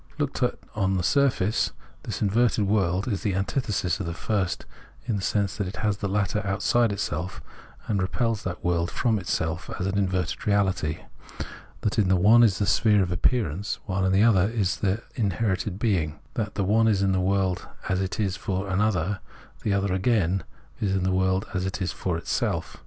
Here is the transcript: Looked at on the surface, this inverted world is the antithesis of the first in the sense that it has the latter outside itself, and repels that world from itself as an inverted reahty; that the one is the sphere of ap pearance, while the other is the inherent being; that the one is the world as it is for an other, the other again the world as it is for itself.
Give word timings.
Looked 0.17 0.41
at 0.41 0.57
on 0.73 0.97
the 0.97 1.03
surface, 1.03 1.73
this 2.01 2.23
inverted 2.23 2.65
world 2.65 3.07
is 3.07 3.21
the 3.21 3.35
antithesis 3.35 3.99
of 3.99 4.07
the 4.07 4.15
first 4.15 4.65
in 5.05 5.15
the 5.15 5.21
sense 5.21 5.55
that 5.57 5.67
it 5.67 5.75
has 5.75 5.97
the 5.97 6.07
latter 6.09 6.41
outside 6.43 6.91
itself, 6.91 7.39
and 7.87 8.01
repels 8.01 8.41
that 8.43 8.63
world 8.65 8.89
from 8.89 9.19
itself 9.19 9.69
as 9.79 9.85
an 9.85 9.99
inverted 9.99 10.39
reahty; 10.39 11.03
that 11.81 11.93
the 11.93 12.15
one 12.15 12.41
is 12.41 12.57
the 12.57 12.65
sphere 12.65 13.03
of 13.03 13.11
ap 13.11 13.21
pearance, 13.21 13.77
while 13.85 14.09
the 14.09 14.23
other 14.23 14.49
is 14.49 14.77
the 14.77 15.03
inherent 15.13 15.77
being; 15.77 16.19
that 16.33 16.55
the 16.55 16.63
one 16.63 16.87
is 16.87 17.01
the 17.01 17.19
world 17.19 17.67
as 17.87 18.01
it 18.01 18.19
is 18.19 18.35
for 18.35 18.69
an 18.69 18.81
other, 18.81 19.19
the 19.61 19.71
other 19.71 19.93
again 19.93 20.43
the 20.81 21.11
world 21.11 21.45
as 21.53 21.63
it 21.63 21.79
is 21.79 21.91
for 21.91 22.17
itself. 22.17 22.77